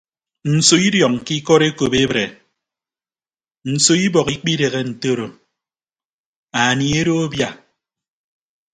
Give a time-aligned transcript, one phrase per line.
[0.55, 2.23] Nso idiọñ ke ikọd ekop ebre
[3.71, 5.27] nso ibọk ikpidehe ntoro
[6.63, 7.49] anie edo abia.